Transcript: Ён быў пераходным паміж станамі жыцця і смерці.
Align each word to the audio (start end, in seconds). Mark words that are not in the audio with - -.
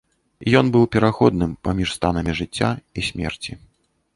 Ён 0.61 0.65
быў 0.75 0.87
пераходным 0.95 1.53
паміж 1.67 1.93
станамі 1.99 2.31
жыцця 2.41 2.69
і 2.99 3.07
смерці. 3.11 3.51